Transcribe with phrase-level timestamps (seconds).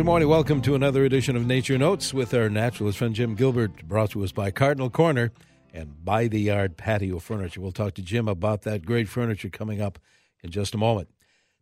[0.00, 0.28] Good morning.
[0.30, 4.24] Welcome to another edition of Nature Notes with our naturalist friend Jim Gilbert, brought to
[4.24, 5.30] us by Cardinal Corner
[5.74, 7.60] and By the Yard Patio Furniture.
[7.60, 9.98] We'll talk to Jim about that great furniture coming up
[10.42, 11.10] in just a moment.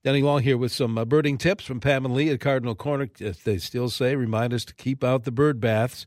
[0.05, 3.09] Denny Long here with some uh, birding tips from Pam and Lee at Cardinal Corner.
[3.21, 6.07] As they still say, remind us to keep out the bird baths.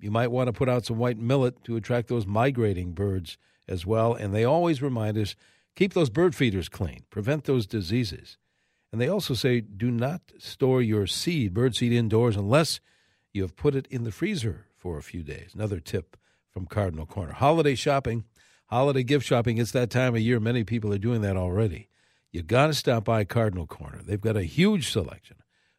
[0.00, 3.86] You might want to put out some white millet to attract those migrating birds as
[3.86, 4.12] well.
[4.12, 5.36] And they always remind us
[5.76, 8.38] keep those bird feeders clean, prevent those diseases.
[8.92, 12.80] And they also say do not store your seed, bird seed, indoors unless
[13.32, 15.52] you have put it in the freezer for a few days.
[15.54, 16.16] Another tip
[16.50, 17.32] from Cardinal Corner.
[17.32, 18.24] Holiday shopping,
[18.66, 20.40] holiday gift shopping, it's that time of year.
[20.40, 21.88] Many people are doing that already.
[22.32, 24.00] You've got to stop by Cardinal Corner.
[24.04, 25.36] They've got a huge selection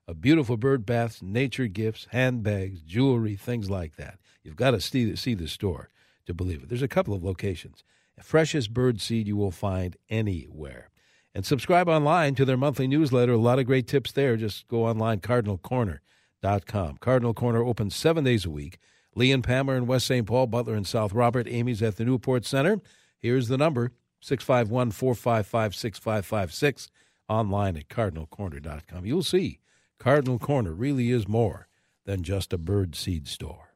[0.07, 4.19] of beautiful bird baths, nature gifts, handbags, jewelry, things like that.
[4.43, 5.89] You've got to see see the store
[6.25, 6.69] to believe it.
[6.69, 7.83] There's a couple of locations.
[8.21, 10.90] Freshest bird seed you will find anywhere
[11.33, 13.33] and subscribe online to their monthly newsletter.
[13.33, 14.37] A lot of great tips there.
[14.37, 16.97] Just go online, cardinalcorner.com.
[16.97, 18.77] Cardinal Corner opens seven days a week.
[19.15, 20.25] Lee and Pam are in West St.
[20.25, 21.47] Paul, Butler and South Robert.
[21.47, 22.79] Amy's at the Newport Center.
[23.17, 26.89] Here's the number 651 455 6556
[27.27, 29.05] online at cardinalcorner.com.
[29.05, 29.59] You'll see
[29.99, 31.67] Cardinal Corner really is more
[32.05, 33.73] than just a bird seed store.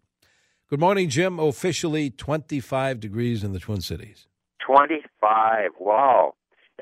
[0.70, 1.40] Good morning, Jim.
[1.40, 4.28] Officially 25 degrees in the Twin Cities.
[4.66, 5.72] 25.
[5.80, 6.34] Wow.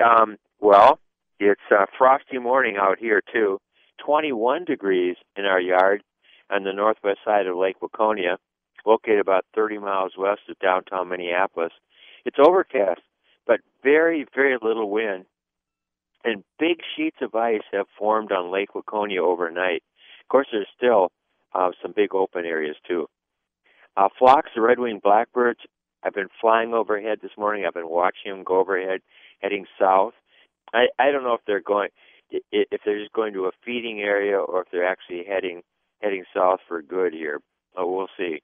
[0.02, 0.98] Um, well,
[1.38, 3.60] it's a frosty morning out here too.
[4.04, 6.02] 21 degrees in our yard
[6.50, 8.38] on the northwest side of Lake Waconia,
[8.86, 11.72] located about 30 miles west of downtown Minneapolis.
[12.24, 13.02] It's overcast,
[13.46, 15.26] but very, very little wind.
[16.24, 19.82] And big sheets of ice have formed on Lake Waconia overnight.
[20.22, 21.12] Of course, there's still
[21.54, 23.06] uh, some big open areas too.
[23.98, 25.60] Uh, flocks of red-winged blackbirds
[26.02, 27.66] have been flying overhead this morning.
[27.66, 29.00] I've been watching them go overhead,
[29.42, 30.14] heading south.
[30.74, 31.88] I I don't know if they're going
[32.30, 35.62] if they're just going to a feeding area or if they're actually heading
[36.00, 37.40] heading south for good here.
[37.74, 38.42] But we'll see.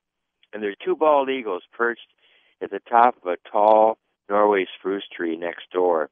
[0.53, 2.09] And there are two bald eagles perched
[2.63, 6.11] at the top of a tall Norway spruce tree next door.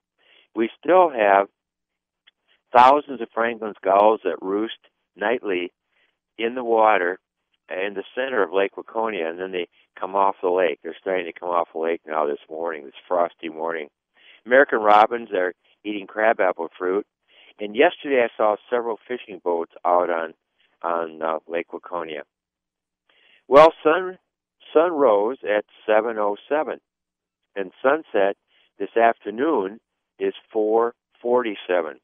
[0.54, 1.48] We still have
[2.74, 4.78] thousands of Franklin's gulls that roost
[5.16, 5.72] nightly
[6.36, 7.18] in the water
[7.70, 9.68] uh, in the center of Lake Waconia, and then they
[9.98, 10.78] come off the lake.
[10.82, 13.88] They're starting to come off the lake now this morning, this frosty morning.
[14.46, 15.52] American robins are
[15.88, 17.06] eating crabapple fruit.
[17.60, 20.34] And yesterday I saw several fishing boats out on
[20.82, 22.22] on uh, Lake Waconia.
[23.48, 24.18] Well, sun
[24.72, 26.78] sun rose at 7:07,
[27.56, 28.36] and sunset
[28.78, 29.80] this afternoon
[30.18, 31.98] is 4:47.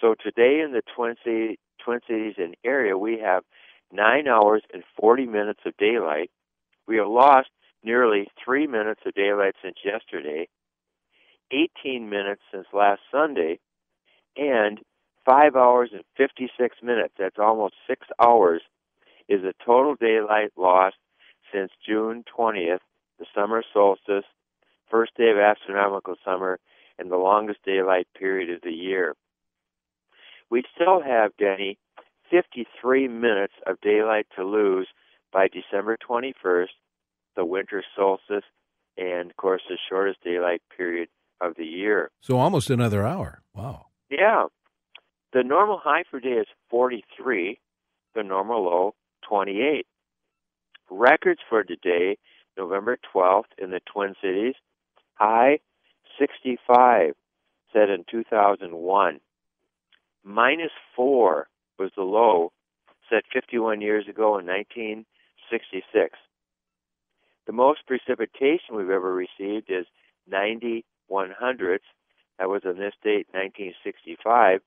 [0.00, 3.42] So today in the Twin Cities, Twin Cities and area, we have
[3.92, 6.30] nine hours and 40 minutes of daylight.
[6.86, 7.48] We have lost
[7.82, 10.48] nearly three minutes of daylight since yesterday,
[11.50, 13.58] 18 minutes since last Sunday,
[14.36, 14.80] and
[15.24, 18.62] 5 hours and 56 minutes, that's almost 6 hours,
[19.28, 20.96] is the total daylight lost
[21.52, 22.80] since June 20th,
[23.18, 24.24] the summer solstice,
[24.90, 26.58] first day of astronomical summer,
[26.98, 29.14] and the longest daylight period of the year.
[30.50, 31.78] We still have, Denny,
[32.30, 34.88] 53 minutes of daylight to lose
[35.32, 36.68] by December 21st,
[37.36, 38.44] the winter solstice,
[38.96, 41.08] and of course the shortest daylight period
[41.40, 42.10] of the year.
[42.20, 43.42] So almost another hour.
[43.54, 43.86] Wow.
[44.10, 44.46] Yeah.
[45.32, 47.58] The normal high for day is 43,
[48.14, 48.94] the normal low
[49.28, 49.86] 28.
[50.90, 52.16] Records for today,
[52.56, 54.54] November 12th in the Twin Cities,
[55.14, 55.58] high
[56.18, 57.14] 65,
[57.72, 59.20] set in 2001.
[60.24, 61.48] Minus 4
[61.78, 62.52] was the low,
[63.08, 66.18] set 51 years ago in 1966.
[67.46, 69.86] The most precipitation we've ever received is
[70.28, 71.86] 90 one hundredths.
[72.38, 74.60] That was on this date, 1965.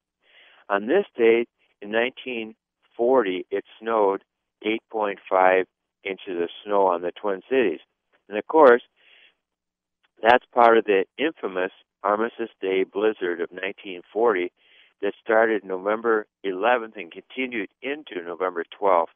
[0.69, 1.47] On this date,
[1.81, 4.23] in 1940, it snowed
[4.65, 5.65] 8.5
[6.03, 7.79] inches of snow on the Twin Cities.
[8.27, 8.81] And of course,
[10.21, 11.71] that's part of the infamous
[12.03, 14.51] Armistice Day blizzard of 1940
[15.01, 19.07] that started November 11th and continued into November 12th,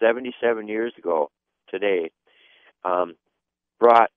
[0.00, 1.30] 77 years ago
[1.68, 2.10] today,
[2.84, 3.14] um,
[3.78, 4.10] brought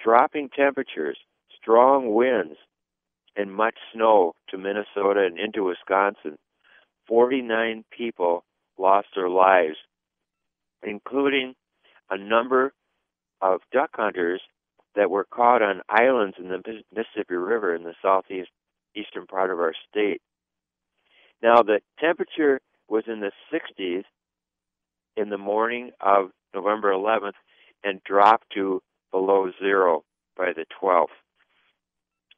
[0.00, 1.18] dropping temperatures
[1.60, 2.56] strong winds
[3.36, 6.36] and much snow to Minnesota and into Wisconsin.
[7.06, 8.44] 49 people
[8.78, 9.76] lost their lives,
[10.82, 11.54] including
[12.10, 12.72] a number
[13.40, 14.40] of duck hunters
[14.94, 16.62] that were caught on islands in the
[16.94, 18.50] Mississippi River in the southeast
[18.94, 20.20] eastern part of our state.
[21.42, 24.02] Now the temperature was in the 60s
[25.16, 27.34] in the morning of November 11th
[27.84, 28.82] and dropped to
[29.12, 30.04] below zero
[30.36, 31.06] by the 12th.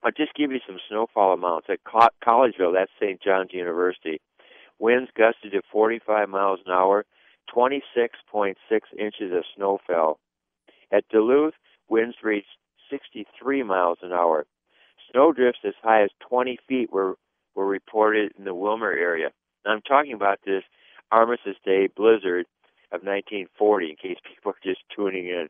[0.02, 1.68] I'll just give you some snowfall amounts.
[1.68, 3.20] At Collegeville, that's St.
[3.22, 4.20] John's University,
[4.80, 7.04] Winds gusted to 45 miles an hour.
[7.54, 8.54] 26.6
[8.98, 10.18] inches of snow fell.
[10.90, 11.54] At Duluth,
[11.88, 12.56] winds reached
[12.90, 14.46] 63 miles an hour.
[15.12, 17.16] Snowdrifts as high as 20 feet were,
[17.54, 19.30] were reported in the Willmar area.
[19.64, 20.62] Now, I'm talking about this
[21.12, 22.46] Armistice Day blizzard
[22.92, 25.48] of 1940 in case people are just tuning in.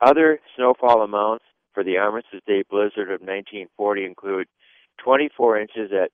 [0.00, 4.48] Other snowfall amounts for the Armistice Day blizzard of 1940 include
[4.98, 6.10] 24 inches at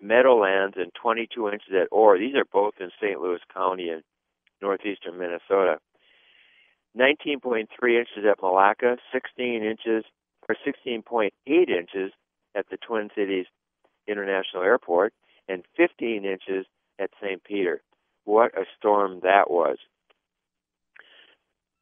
[0.00, 2.18] Meadowlands and 22 inches at Orr.
[2.18, 3.20] These are both in St.
[3.20, 4.02] Louis County in
[4.62, 5.78] northeastern Minnesota.
[6.96, 7.66] 19.3
[7.98, 10.04] inches at Milaca, 16 inches
[10.48, 12.12] or 16.8 inches
[12.54, 13.46] at the Twin Cities
[14.06, 15.12] International Airport,
[15.48, 16.66] and 15 inches
[16.98, 17.42] at St.
[17.44, 17.82] Peter.
[18.24, 19.76] What a storm that was.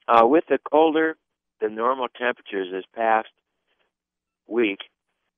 [0.08, 1.16] Uh, with the colder
[1.60, 3.28] than normal temperatures this past
[4.46, 4.78] week,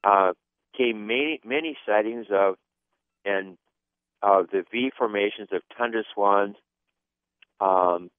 [0.04, 0.32] uh,
[0.76, 2.56] came many, many sightings of
[3.24, 3.56] and
[4.22, 6.56] of the V formations of tundra swans.
[7.60, 8.10] Um,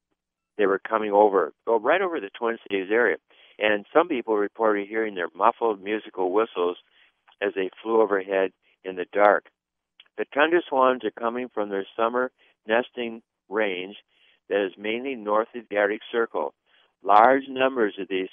[0.58, 3.18] they were coming over, oh, right over the Twin Cities area,
[3.58, 6.78] and some people reported hearing their muffled musical whistles
[7.42, 8.52] as they flew overhead
[8.84, 9.46] in the dark.
[10.18, 12.32] The tundra swans are coming from their summer
[12.68, 13.96] nesting range
[14.50, 16.54] that is mainly north of the Arctic Circle.
[17.04, 18.30] Large numbers of these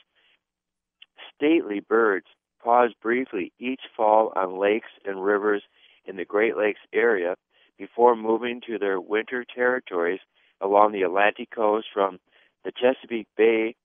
[1.34, 2.26] stately birds
[2.62, 5.62] pause briefly each fall on lakes and rivers
[6.04, 7.36] in the Great Lakes area
[7.78, 10.20] before moving to their winter territories
[10.60, 12.18] along the Atlantic coast from
[12.64, 13.76] the Chesapeake Bay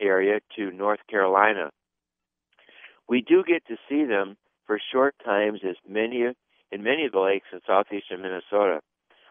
[0.00, 1.70] area to North Carolina.
[3.08, 4.36] We do get to see them
[4.66, 6.24] for short times as many
[6.72, 8.80] in many of the lakes in southeastern Minnesota.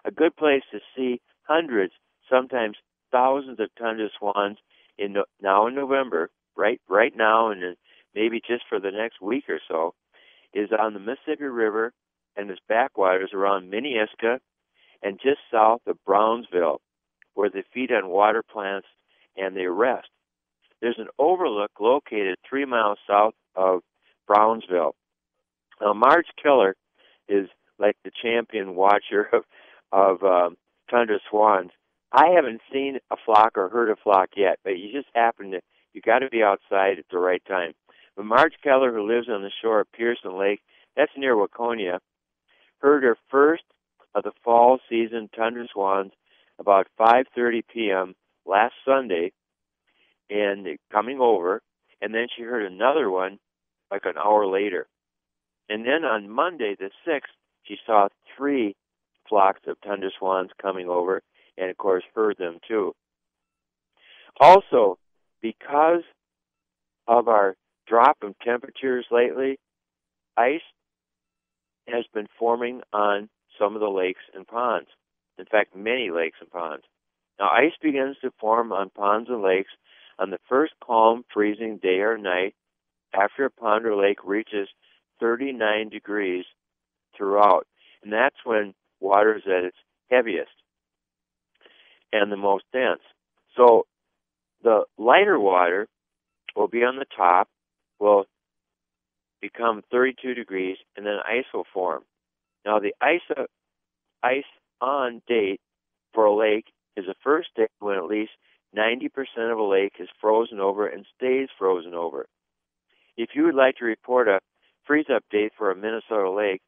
[0.06, 1.94] A good place to see hundreds,
[2.30, 2.78] sometimes
[3.12, 4.58] thousands of tundra swans
[4.98, 7.76] in now in November, right right now and
[8.16, 9.94] maybe just for the next week or so,
[10.54, 11.94] is on the Mississippi River
[12.36, 14.40] and its backwaters around Minneiska
[15.02, 16.82] and just south of Brownsville,
[17.34, 18.88] where they feed on water plants
[19.36, 20.08] and they rest.
[20.82, 23.82] There's an overlook located three miles south of
[24.28, 24.96] Brownsville.
[25.82, 26.76] Now, Marge Keller
[27.28, 27.48] is
[27.80, 29.44] like the champion watcher of,
[29.92, 30.58] of um,
[30.90, 31.72] tundra swans.
[32.14, 35.62] I haven't seen a flock or heard a flock yet, but you just happen to,
[35.94, 37.74] you got to be outside at the right time.
[38.16, 40.62] But Marge Keller, who lives on the shore of Pierson Lake,
[40.96, 42.00] that's near Waconia,
[42.78, 43.64] heard her first
[44.14, 46.12] of the fall season tundra swans
[46.60, 48.16] about 5:30 p.m.
[48.46, 49.32] last Sunday,
[50.30, 51.64] and coming over,
[52.00, 53.40] and then she heard another one
[53.90, 54.86] like an hour later,
[55.68, 57.34] and then on Monday the 6th,
[57.64, 58.08] she saw
[58.38, 58.76] three
[59.28, 61.24] flocks of tundra swans coming over,
[61.58, 62.94] and of course heard them too.
[64.40, 64.98] Also,
[65.42, 66.04] because
[67.08, 67.56] of our
[67.88, 69.60] drop in temperatures lately,
[70.38, 70.62] ice
[71.88, 73.30] has been forming on
[73.60, 74.88] some of the lakes and ponds.
[75.38, 76.86] In fact, many lakes and ponds.
[77.40, 79.72] Now, ice begins to form on ponds and lakes
[80.20, 82.56] on the first calm, freezing day or night
[83.14, 84.70] after a pond or lake reaches
[85.20, 86.46] 39 degrees
[87.16, 87.68] throughout.
[88.04, 89.78] And that's when water is at its
[90.10, 90.52] heaviest
[92.14, 93.02] and the most dense.
[93.58, 93.86] So
[94.64, 95.88] the lighter water
[96.56, 97.50] will be on the top,
[98.00, 98.26] will
[99.42, 102.04] become 32 degrees, and then ice will form.
[102.66, 103.44] Now, the ice, uh,
[104.22, 104.46] ice
[104.80, 105.60] on date
[106.14, 108.32] for a lake is the first day when at least
[108.78, 109.10] 90%
[109.52, 112.28] of a lake is frozen over and stays frozen over.
[113.18, 114.40] If you would like to report a
[114.86, 116.62] freeze up date for a Minnesota lake,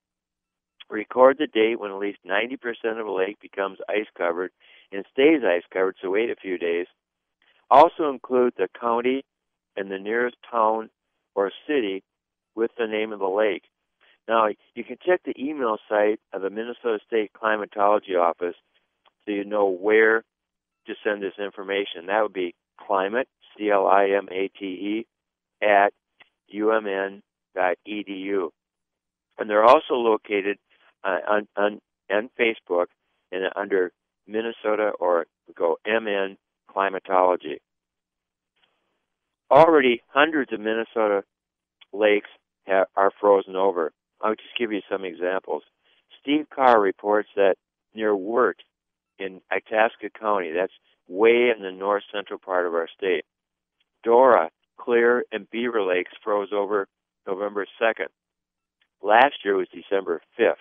[0.90, 4.52] record the date when at least 90% of a lake becomes ice covered
[4.92, 6.88] and stays ice covered, so wait a few days.
[7.70, 9.26] Also include the county
[9.76, 10.90] and the nearest town
[11.34, 12.04] or city
[12.56, 13.64] with the name of the lake.
[14.28, 18.56] Now, you can check the email site of the Minnesota State Climatology Office
[19.26, 20.24] so you know where
[20.88, 22.08] to send this information.
[22.08, 23.28] That would be climate,
[23.58, 25.08] C L I M A T E,
[25.62, 25.94] at
[26.54, 27.22] umn.edu.
[29.38, 30.58] And they're also located
[31.06, 31.80] uh, on, on,
[32.40, 32.88] Facebook
[33.32, 33.92] and under
[34.28, 36.38] Minnesota or go MN
[36.72, 37.60] Climatology.
[39.52, 41.24] Already, hundreds of Minnesota
[41.94, 42.30] lakes
[42.68, 43.92] are frozen over.
[44.22, 45.64] I'll just give you some examples.
[46.22, 47.56] Steve Carr reports that
[47.94, 48.62] near Wirt
[49.20, 50.74] in Itasca County, that's
[51.08, 53.26] way in the north central part of our state,
[54.04, 56.88] Dora, Clear, and Beaver Lakes froze over
[57.28, 58.08] November 2nd.
[59.02, 60.56] Last year was December 5th.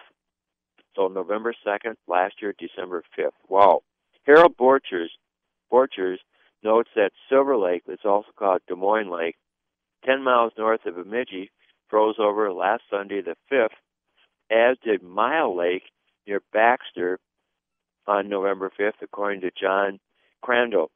[0.96, 3.30] So November 2nd, last year, December 5th.
[3.48, 3.82] Wow.
[4.24, 5.08] Harold Borchers,
[5.72, 6.18] Borchers
[6.62, 9.36] notes that Silver Lake, it's also called Des Moines Lake,
[10.06, 11.50] 10 miles north of Bemidji,
[11.88, 13.68] froze over last Sunday the 5th,
[14.50, 15.84] as did Mile Lake
[16.26, 17.18] near Baxter
[18.06, 19.98] on November 5th, according to John
[20.42, 20.90] Crandall.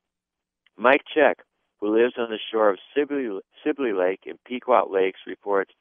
[0.77, 1.39] Mike Check,
[1.81, 5.73] who lives on the shore of Sibley, Sibley Lake in Pequot Lakes, reports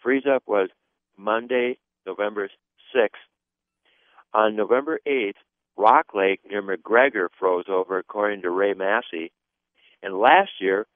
[0.00, 0.68] freeze up was
[1.16, 2.48] Monday, November
[2.94, 3.08] 6th.
[4.34, 5.34] On November 8th,
[5.76, 9.30] Rock Lake near McGregor froze over, according to Ray Massey.
[10.02, 10.86] And last year,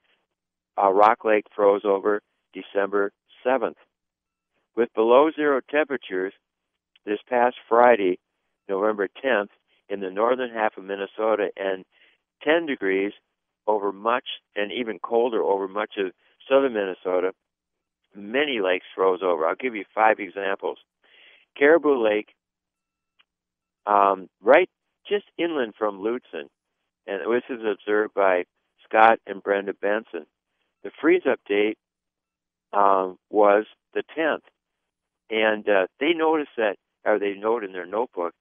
[0.81, 2.21] uh, Rock Lake froze over
[2.53, 3.11] December
[3.45, 3.77] 7th.
[4.75, 6.33] With below zero temperatures,
[7.05, 8.19] this past Friday,
[8.67, 9.49] November 10th,
[9.87, 11.85] in the northern half of Minnesota, and
[12.43, 13.13] 10 degrees
[13.67, 16.11] over much, and even colder over much of
[16.47, 17.31] southern Minnesota,
[18.15, 19.45] many lakes froze over.
[19.45, 20.77] I'll give you five examples.
[21.57, 22.29] Caribou Lake,
[23.85, 24.69] um, right
[25.07, 26.49] just inland from Lutsen,
[27.07, 28.45] and this is observed by
[28.87, 30.25] Scott and Brenda Benson.
[30.83, 31.77] The freeze up date
[32.71, 34.41] um, was the 10th,
[35.29, 38.33] and uh, they noticed that, or they note in their notebook,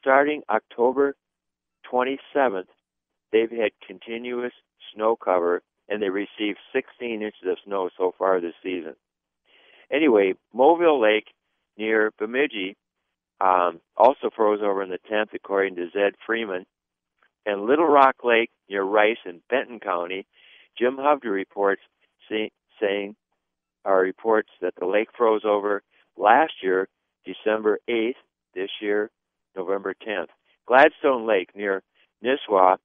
[0.00, 1.14] starting October
[1.90, 2.66] 27th,
[3.32, 4.52] they've had continuous
[4.94, 8.94] snow cover, and they received 16 inches of snow so far this season.
[9.90, 11.28] Anyway, Movil Lake
[11.78, 12.76] near Bemidji
[13.40, 16.66] um, also froze over in the 10th, according to Zed Freeman.
[17.46, 20.26] And Little Rock Lake near Rice in Benton County,
[20.78, 21.82] Jim Hovde reports
[22.28, 23.16] see, saying,
[23.84, 25.82] or reports that the lake froze over
[26.16, 26.88] last year,
[27.24, 28.14] December 8th,
[28.54, 29.10] this year,
[29.56, 30.28] November 10th.
[30.66, 31.82] Gladstone Lake near
[32.22, 32.76] Nisswa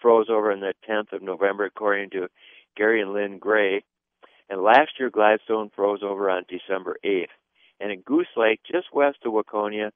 [0.00, 2.28] froze over on the 10th of November, according to
[2.76, 3.84] Gary and Lynn Gray.
[4.48, 7.26] And last year, Gladstone froze over on December 8th.
[7.80, 9.90] And in Goose Lake, just west of Waconia,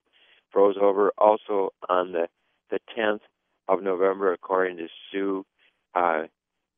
[0.50, 2.28] froze over also on the,
[2.70, 3.20] the 10th
[3.68, 5.44] of November, according to Sue
[5.94, 6.24] uh,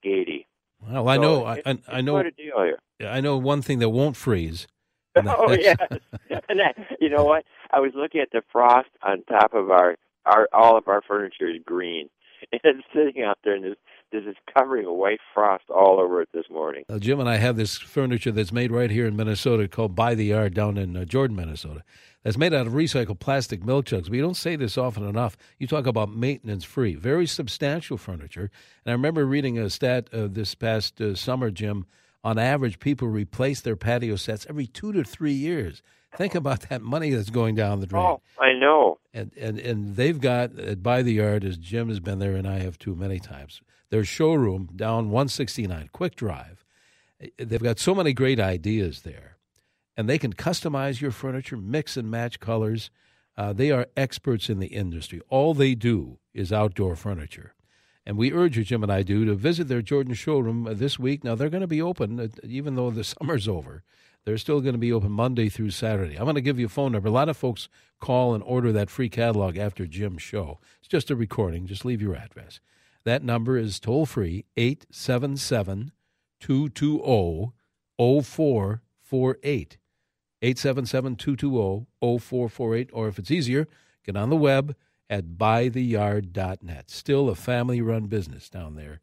[0.05, 0.47] Gady.
[0.81, 1.45] Well, I so know.
[1.45, 2.17] I, I know.
[2.19, 2.79] A deal here.
[3.01, 4.67] I know one thing that won't freeze.
[5.17, 5.49] oh
[6.49, 7.45] and that, you know what?
[7.71, 9.97] I was looking at the frost on top of our
[10.27, 12.09] our all of our furniture is green,
[12.53, 13.77] and it's sitting out there, and there's
[14.15, 16.85] there's this covering of white frost all over it this morning.
[16.89, 20.15] Uh, Jim and I have this furniture that's made right here in Minnesota called By
[20.15, 21.83] the Yard down in uh, Jordan, Minnesota.
[22.23, 24.09] That's made out of recycled plastic milk jugs.
[24.09, 25.37] We don't say this often enough.
[25.59, 28.53] You talk about maintenance free, very substantial furniture.
[28.85, 31.85] And I remember reading a stat uh, this past uh, summer, Jim.
[32.23, 35.83] On average, people replace their patio sets every two to three years.
[36.17, 38.05] Think about that money that's going down the drain.
[38.05, 38.99] Oh, I know.
[39.13, 42.47] And and and they've got at by the yard as Jim has been there and
[42.47, 43.61] I have too many times.
[43.95, 46.65] Their showroom down 169 Quick Drive.
[47.39, 49.37] They've got so many great ideas there,
[49.97, 52.91] and they can customize your furniture, mix and match colors.
[53.37, 55.21] Uh, they are experts in the industry.
[55.29, 57.55] All they do is outdoor furniture.
[58.05, 61.23] And we urge you, Jim and I do, to visit their Jordan showroom this week.
[61.23, 63.85] Now, they're going to be open, uh, even though the summer's over.
[64.25, 66.17] They're still going to be open Monday through Saturday.
[66.17, 67.11] I'm going to give you a phone number.
[67.11, 67.69] A lot of folks
[68.01, 70.59] call and order that free catalog after Jim's show.
[70.81, 71.69] It's just a recording.
[71.69, 72.59] Just leave your address.
[73.05, 75.93] That number is toll free 877
[76.41, 77.53] 220
[77.99, 79.79] 0448.
[80.43, 82.91] 877 220 0448.
[82.93, 83.69] Or if it's easier,
[84.05, 84.75] get on the web
[85.11, 86.91] at bytheyard.net.
[86.91, 89.01] Still a family run business down there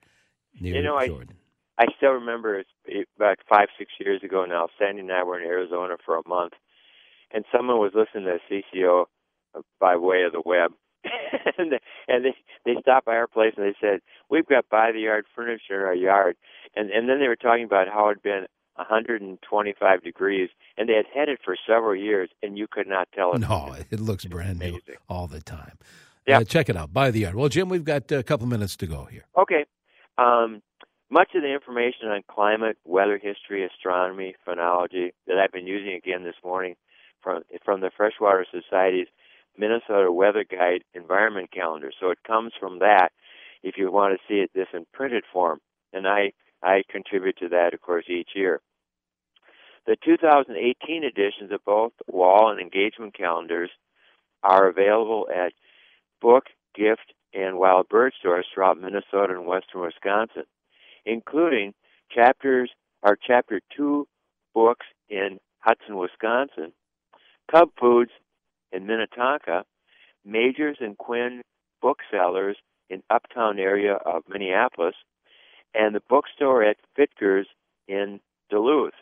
[0.60, 1.38] near you know, Jordan.
[1.78, 2.64] I still remember
[3.16, 6.54] about five, six years ago now, Sandy and I were in Arizona for a month,
[7.32, 9.06] and someone was listening to CCO
[9.80, 10.74] by way of the web.
[11.58, 14.92] and they, and they they stopped by our place and they said we've got by
[14.92, 16.38] the yard furniture in our yard.
[16.76, 20.94] And and then they were talking about how it had been 125 degrees and they
[20.94, 24.26] had had it for several years and you could not tell it no it looks
[24.26, 24.80] brand new
[25.10, 25.78] all the time.
[26.28, 26.40] Yeah.
[26.40, 26.94] Uh, check it out.
[26.94, 27.36] By the yard.
[27.36, 29.26] Well jim we've got a couple minutes to go here.
[29.38, 29.66] Okay.
[30.18, 30.62] Um
[31.10, 36.24] much of the information on climate, weather history, astronomy, phenology that I've been using again
[36.24, 36.76] this morning
[37.22, 39.08] from from the Freshwater Society's
[39.58, 41.92] Minnesota Weather Guide Environment Calendar.
[42.00, 43.10] So it comes from that
[43.64, 45.60] if you want to see it this in printed form.
[45.94, 48.62] And I I contribute to that of course each year.
[49.86, 53.72] The 2018 editions of both wall and engagement calendars
[54.44, 55.54] are available at
[56.22, 60.44] book, gift, and wild bird stores throughout Minnesota and western Wisconsin
[61.06, 61.74] including
[62.14, 62.72] chapters
[63.04, 64.08] our chapter two
[64.54, 66.72] books in Hudson, Wisconsin,
[67.52, 68.12] Cub Foods
[68.72, 69.66] in Minnetonka,
[70.28, 71.42] Magers and Quinn
[71.82, 72.58] booksellers
[72.90, 74.96] in uptown area of Minneapolis,
[75.74, 77.48] and the bookstore at Fitger's
[77.88, 78.94] in Duluth.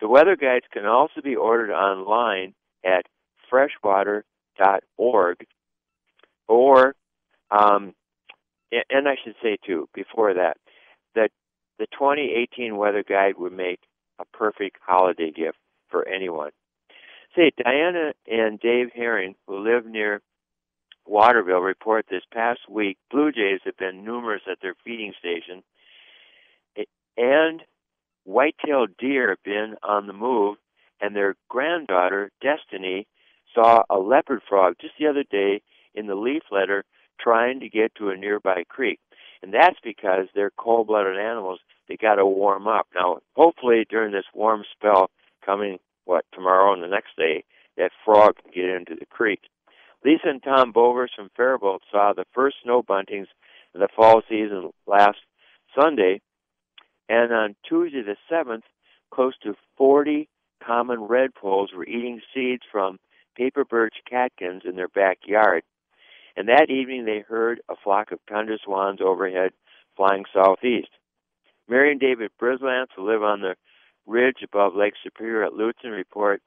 [0.00, 3.06] The weather guides can also be ordered online at
[3.48, 5.46] freshwater.org
[6.48, 6.94] or
[7.50, 7.94] um,
[8.90, 10.56] and I should say too before that
[11.14, 11.30] that
[11.78, 13.80] the 2018 weather guide would make
[14.18, 15.58] a perfect holiday gift
[15.88, 16.50] for anyone.
[17.36, 20.22] Say, Diana and Dave Herring, who live near
[21.06, 25.62] Waterville, report this past week blue jays have been numerous at their feeding station,
[27.16, 27.62] and
[28.24, 30.56] white-tailed deer have been on the move,
[31.00, 33.06] and their granddaughter, Destiny,
[33.54, 35.60] saw a leopard frog just the other day
[35.94, 36.84] in the leaf litter
[37.20, 38.98] trying to get to a nearby creek.
[39.42, 41.60] And that's because they're cold blooded animals.
[41.88, 42.86] They got to warm up.
[42.94, 45.10] Now, hopefully, during this warm spell
[45.44, 47.44] coming, what, tomorrow and the next day,
[47.76, 49.40] that frog can get into the creek.
[50.04, 53.26] Lisa and Tom Bovers from Faribault saw the first snow buntings
[53.74, 55.18] of the fall season last
[55.78, 56.20] Sunday,
[57.08, 58.62] and on Tuesday the 7th,
[59.10, 60.28] close to 40
[60.64, 62.98] common redpolls were eating seeds from
[63.36, 65.62] paper birch catkins in their backyard.
[66.36, 69.52] And that evening they heard a flock of tundra swans overhead
[69.96, 70.88] flying southeast.
[71.68, 73.54] Mary and David Brislance, who live on the
[74.06, 76.42] ridge above Lake Superior at Lutsen, report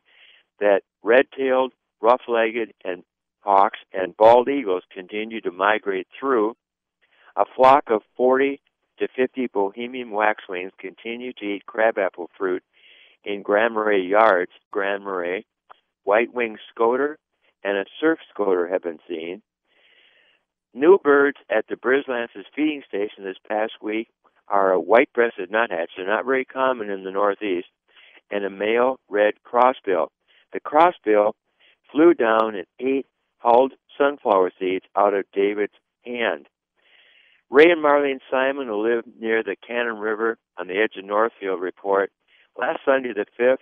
[0.60, 3.04] that red-tailed, rough-legged, and
[3.42, 6.56] hawks and bald eagles continue to migrate through.
[7.36, 8.60] A flock of 40
[9.00, 12.64] to 50 Bohemian waxwings continue to eat crabapple fruit
[13.24, 14.52] in Grand Marais yards.
[14.72, 15.46] Grand Marais,
[16.04, 17.18] white-winged scoter,
[17.64, 19.42] and a surf scoter have been seen.
[20.74, 24.10] New birds at the Brislance's feeding station this past week
[24.48, 25.92] are a white-breasted nuthatch.
[25.96, 27.68] They're not very common in the Northeast,
[28.32, 30.08] and a male red crossbill.
[30.54, 31.34] The crossbill
[31.92, 33.08] flew down and ate
[33.40, 35.74] hulled sunflower seeds out of David's
[36.06, 36.48] hand.
[37.50, 41.62] Ray and Marlene Simon, who live near the Cannon River on the edge of Northfield,
[41.62, 42.12] report
[42.58, 43.58] last Sunday the 5th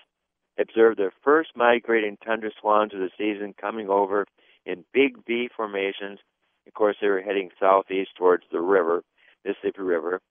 [0.57, 4.25] observed their first migrating tundra swans of the season coming over
[4.65, 6.19] in big V formations.
[6.65, 9.03] Of course, they were heading southeast towards the river,
[9.43, 10.21] Mississippi River.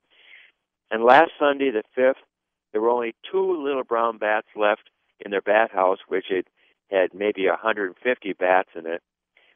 [0.91, 2.23] And last Sunday, the 5th,
[2.73, 4.91] there were only two little brown bats left
[5.25, 6.45] in their bat house, which had
[6.91, 9.03] had maybe 150 bats in it.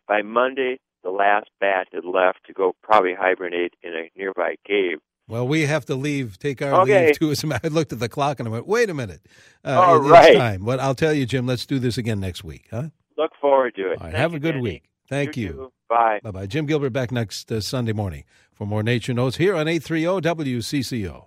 [0.07, 4.99] By Monday, the last bat had left to go probably hibernate in a nearby cave.
[5.29, 7.09] Well, we have to leave, take our okay.
[7.09, 7.51] leave too.
[7.63, 9.21] I looked at the clock and I went, wait a minute.
[9.65, 10.37] Uh, All it, right.
[10.37, 10.65] time.
[10.65, 12.89] But I'll tell you, Jim, let's do this again next week, huh?
[13.19, 14.01] Look forward to it.
[14.01, 14.63] All right, have a good Danny.
[14.63, 14.85] week.
[15.09, 15.47] Thank you.
[15.47, 15.73] you.
[15.89, 16.21] Bye.
[16.23, 16.47] Bye bye.
[16.47, 21.17] Jim Gilbert back next uh, Sunday morning for more Nature Notes here on 830 WCCO.